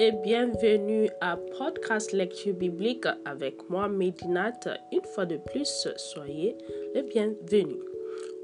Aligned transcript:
et 0.00 0.12
bienvenue 0.12 1.10
à 1.20 1.36
Podcast 1.36 2.12
Lecture 2.12 2.54
Biblique 2.54 3.04
avec 3.26 3.68
moi, 3.68 3.86
Medinat. 3.86 4.58
Une 4.90 5.04
fois 5.04 5.26
de 5.26 5.36
plus, 5.36 5.88
soyez 5.98 6.56
les 6.94 7.02
bienvenus. 7.02 7.76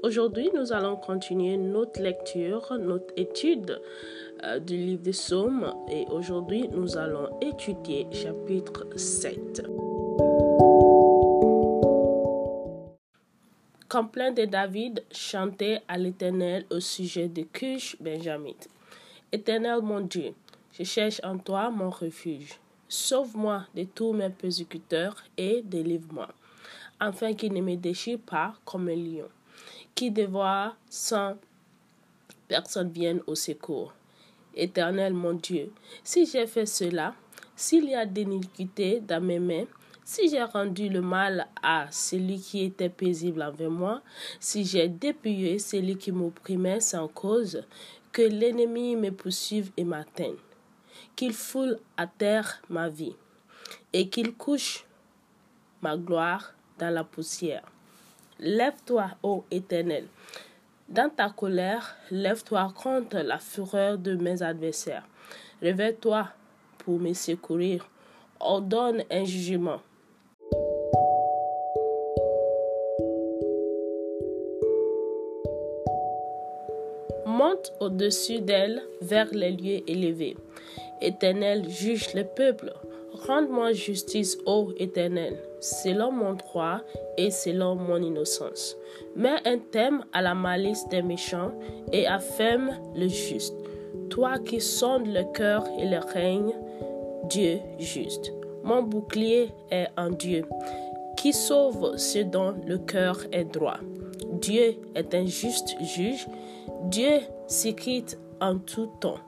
Aujourd'hui, 0.03 0.51
nous 0.53 0.71
allons 0.71 0.97
continuer 0.97 1.57
notre 1.57 1.99
lecture, 1.99 2.77
notre 2.79 3.11
étude 3.17 3.81
euh, 4.43 4.59
du 4.59 4.77
livre 4.77 5.01
des 5.01 5.09
Psaumes 5.09 5.73
et 5.89 6.05
aujourd'hui, 6.11 6.69
nous 6.71 6.95
allons 6.95 7.35
étudier 7.41 8.05
chapitre 8.11 8.85
7. 8.95 9.63
Complin 13.89 14.31
de 14.31 14.45
David 14.45 15.03
chantait 15.11 15.81
à 15.87 15.97
l'Éternel 15.97 16.65
au 16.69 16.79
sujet 16.79 17.27
de 17.27 17.41
Cush 17.41 17.97
Benjamin. 17.99 18.53
Éternel 19.31 19.81
mon 19.81 20.01
Dieu, 20.01 20.35
je 20.77 20.83
cherche 20.83 21.19
en 21.23 21.37
toi 21.37 21.71
mon 21.71 21.89
refuge. 21.89 22.59
Sauve-moi 22.87 23.65
de 23.75 23.83
tous 23.83 24.13
mes 24.13 24.29
persécuteurs 24.29 25.15
et 25.35 25.61
délivre-moi, 25.63 26.29
afin 26.99 27.33
qu'il 27.33 27.53
ne 27.53 27.61
me 27.61 27.75
déchire 27.75 28.19
pas 28.19 28.53
comme 28.63 28.87
un 28.87 28.95
lion, 28.95 29.27
qui 29.95 30.11
dévore 30.11 30.75
sans 30.89 31.35
personne 32.47 32.91
vienne 32.91 33.21
au 33.25 33.35
secours? 33.35 33.93
Éternel 34.55 35.13
mon 35.13 35.33
Dieu, 35.33 35.71
si 36.03 36.25
j'ai 36.25 36.47
fait 36.47 36.65
cela, 36.65 37.13
s'il 37.55 37.89
y 37.89 37.95
a 37.95 38.05
d'iniquité 38.05 38.99
dans 38.99 39.21
mes 39.21 39.39
mains, 39.39 39.65
si 40.05 40.29
j'ai 40.29 40.43
rendu 40.43 40.89
le 40.89 41.01
mal 41.01 41.47
à 41.61 41.87
celui 41.91 42.39
qui 42.39 42.63
était 42.63 42.89
paisible 42.89 43.41
envers 43.41 43.71
moi, 43.71 44.01
si 44.39 44.63
j'ai 44.63 44.87
dépouillé 44.87 45.59
celui 45.59 45.97
qui 45.97 46.11
m'opprimait 46.11 46.79
sans 46.79 47.07
cause, 47.07 47.63
que 48.11 48.21
l'ennemi 48.21 48.95
me 48.95 49.11
poursuive 49.11 49.71
et 49.75 49.83
m'atteigne, 49.83 50.37
qu'il 51.17 51.33
foule 51.33 51.79
à 51.97 52.07
terre 52.07 52.61
ma 52.69 52.87
vie, 52.87 53.15
et 53.91 54.07
qu'il 54.07 54.33
couche 54.35 54.85
ma 55.81 55.97
gloire 55.97 56.53
dans 56.79 56.93
la 56.93 57.03
poussière. 57.03 57.63
Lève-toi, 58.39 59.09
ô 59.23 59.43
Éternel. 59.49 60.05
Dans 60.87 61.09
ta 61.09 61.29
colère, 61.29 61.97
lève-toi 62.11 62.71
contre 62.75 63.17
la 63.17 63.39
fureur 63.39 63.97
de 63.97 64.15
mes 64.15 64.41
adversaires. 64.41 65.07
Réveille-toi 65.61 66.29
pour 66.77 66.99
me 66.99 67.13
secourir. 67.13 67.89
Ordonne 68.39 69.03
un 69.09 69.25
jugement 69.25 69.81
monte 77.37 77.71
au-dessus 77.79 78.41
d'elle 78.41 78.81
vers 79.01 79.31
les 79.31 79.51
lieux 79.51 79.81
élevés. 79.87 80.35
Éternel, 81.01 81.69
juge 81.69 82.13
le 82.13 82.23
peuple. 82.23 82.73
Rends-moi 83.25 83.73
justice, 83.73 84.37
ô 84.45 84.71
Éternel, 84.77 85.37
selon 85.59 86.11
mon 86.11 86.33
droit 86.33 86.81
et 87.17 87.31
selon 87.31 87.75
mon 87.75 88.01
innocence. 88.01 88.75
Mets 89.15 89.41
un 89.45 89.57
thème 89.57 90.03
à 90.13 90.21
la 90.21 90.35
malice 90.35 90.87
des 90.89 91.01
méchants 91.01 91.51
et 91.91 92.05
afferme 92.05 92.71
le 92.95 93.07
juste. 93.07 93.55
Toi 94.09 94.37
qui 94.39 94.61
sondes 94.61 95.07
le 95.07 95.23
cœur 95.33 95.65
et 95.79 95.87
le 95.87 95.99
règne, 95.99 96.53
Dieu 97.23 97.59
juste. 97.79 98.31
Mon 98.63 98.83
bouclier 98.83 99.49
est 99.71 99.87
en 99.97 100.09
Dieu, 100.09 100.45
qui 101.17 101.33
sauve 101.33 101.97
ceux 101.97 102.25
dont 102.25 102.53
le 102.65 102.77
cœur 102.77 103.19
est 103.31 103.45
droit? 103.45 103.79
Dieu 104.33 104.75
est 104.93 105.15
un 105.15 105.25
juste 105.25 105.75
juge. 105.81 106.27
Dieu 106.83 107.19
s'écrit 107.47 108.05
en 108.39 108.57
tout 108.57 108.89
temps. 108.99 109.19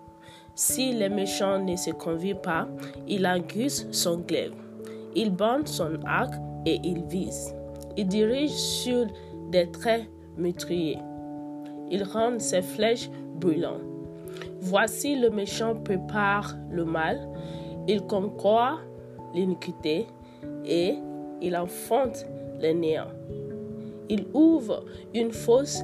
Si 0.61 0.91
les 0.91 1.07
méchants 1.07 1.63
ne 1.63 1.77
se 1.77 1.91
convient 1.91 2.35
pas, 2.35 2.67
il 3.07 3.25
aiguise 3.25 3.87
son 3.91 4.17
glaive. 4.17 4.51
Il 5.15 5.31
bande 5.33 5.69
son 5.69 5.97
arc 6.05 6.33
et 6.65 6.81
il 6.83 7.05
vise. 7.05 7.55
Il 7.95 8.07
dirige 8.09 8.51
sur 8.51 9.07
des 9.51 9.71
traits 9.71 10.03
meurtriers. 10.35 10.99
Il 11.89 12.03
rend 12.03 12.39
ses 12.39 12.61
flèches 12.61 13.09
brûlantes. 13.35 13.79
Voici 14.59 15.15
le 15.15 15.29
méchant 15.29 15.75
prépare 15.75 16.57
le 16.69 16.83
mal. 16.83 17.25
Il 17.87 18.01
concourt 18.01 18.81
l'iniquité 19.33 20.07
et 20.65 20.95
il 21.41 21.55
enfonce 21.55 22.25
le 22.61 22.73
néant. 22.73 23.13
Il 24.09 24.25
ouvre 24.33 24.83
une 25.15 25.31
fosse, 25.31 25.81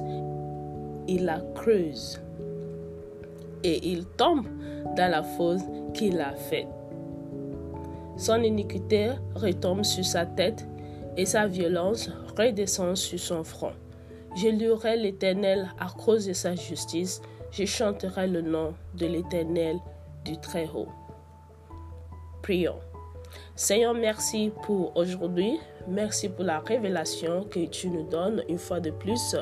il 1.08 1.24
la 1.24 1.40
creuse 1.54 2.20
et 3.62 3.88
il 3.88 4.06
tombe 4.06 4.46
dans 4.96 5.10
la 5.10 5.22
fosse 5.22 5.62
qu'il 5.94 6.20
a 6.20 6.34
faite. 6.34 6.68
Son 8.16 8.42
iniquité 8.42 9.10
retombe 9.34 9.84
sur 9.84 10.04
sa 10.04 10.24
tête 10.24 10.66
et 11.16 11.26
sa 11.26 11.46
violence 11.46 12.10
redescend 12.36 12.96
sur 12.96 13.18
son 13.18 13.44
front. 13.44 13.72
Je 14.36 14.48
louerai 14.48 14.96
l'Éternel 14.96 15.70
à 15.78 15.88
cause 15.88 16.26
de 16.26 16.32
sa 16.32 16.54
justice, 16.54 17.22
je 17.50 17.64
chanterai 17.64 18.26
le 18.26 18.42
nom 18.42 18.74
de 18.94 19.06
l'Éternel 19.06 19.78
du 20.24 20.38
Très-Haut. 20.38 20.88
Prions. 22.42 22.80
Seigneur, 23.54 23.94
merci 23.94 24.52
pour 24.62 24.96
aujourd'hui. 24.96 25.58
Merci 25.88 26.28
pour 26.28 26.44
la 26.44 26.60
révélation 26.60 27.44
que 27.44 27.64
tu 27.66 27.88
nous 27.88 28.02
donnes 28.02 28.42
une 28.48 28.58
fois 28.58 28.80
de 28.80 28.90
plus 28.90 29.36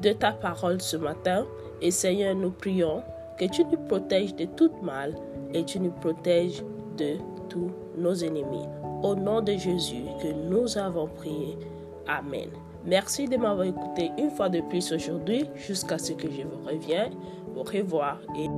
de 0.00 0.12
ta 0.12 0.32
parole 0.32 0.80
ce 0.80 0.96
matin. 0.96 1.46
Et 1.82 1.90
Seigneur, 1.90 2.36
nous 2.36 2.52
prions 2.52 3.02
que 3.36 3.44
tu 3.46 3.64
nous 3.64 3.78
protèges 3.88 4.36
de 4.36 4.44
tout 4.44 4.70
mal 4.82 5.16
et 5.52 5.64
tu 5.64 5.80
nous 5.80 5.90
protèges 5.90 6.62
de 6.96 7.16
tous 7.48 7.72
nos 7.98 8.14
ennemis. 8.14 8.66
Au 9.02 9.16
nom 9.16 9.40
de 9.40 9.52
Jésus 9.52 10.04
que 10.22 10.32
nous 10.32 10.78
avons 10.78 11.08
prié. 11.08 11.58
Amen. 12.06 12.50
Merci 12.84 13.26
de 13.26 13.36
m'avoir 13.36 13.66
écouté 13.66 14.12
une 14.16 14.30
fois 14.30 14.48
de 14.48 14.60
plus 14.60 14.92
aujourd'hui 14.92 15.44
jusqu'à 15.56 15.98
ce 15.98 16.12
que 16.12 16.30
je 16.30 16.42
vous 16.42 16.64
revienne. 16.64 17.14
Au 17.56 17.62
revoir 17.64 18.20
et 18.38 18.48